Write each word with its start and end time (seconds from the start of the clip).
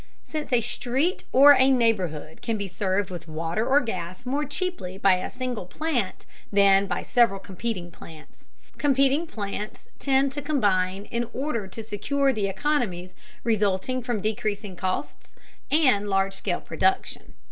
Since 0.25 0.51
a 0.51 0.61
street 0.61 1.25
or 1.31 1.53
a 1.53 1.69
neighborhood 1.69 2.41
can 2.41 2.57
be 2.57 2.67
served 2.67 3.11
with 3.11 3.27
water 3.27 3.63
or 3.67 3.79
gas 3.81 4.25
more 4.25 4.45
cheaply 4.45 4.97
by 4.97 5.17
a 5.17 5.29
single 5.29 5.67
plant 5.67 6.25
than 6.51 6.87
by 6.87 7.03
several 7.03 7.39
competing 7.39 7.91
plants, 7.91 8.47
competing 8.79 9.27
plants 9.27 9.89
tend 9.99 10.31
to 10.31 10.41
combine 10.41 11.05
in 11.11 11.29
order 11.33 11.67
to 11.67 11.83
secure 11.83 12.33
the 12.33 12.47
economies 12.47 13.13
resulting 13.43 14.01
from 14.01 14.21
decreasing 14.21 14.75
cost 14.75 15.35
and 15.69 16.09
large 16.09 16.33
scale 16.33 16.61
production. 16.61 17.33